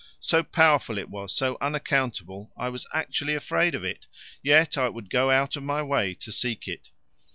So 0.19 0.41
powerful 0.41 0.97
it 0.97 1.11
was, 1.11 1.31
so 1.31 1.59
unaccountable, 1.61 2.51
I 2.57 2.69
was 2.69 2.87
actually 2.91 3.35
afraid 3.35 3.75
of 3.75 3.83
it, 3.83 4.07
yet 4.41 4.75
I 4.75 4.89
would 4.89 5.11
go 5.11 5.29
out 5.29 5.55
of 5.55 5.61
my 5.61 5.83
way 5.83 6.15
to 6.15 6.31
seek 6.31 6.67
it. 6.67 6.89